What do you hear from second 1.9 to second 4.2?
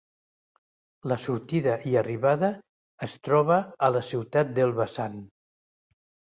i arribada es troba a la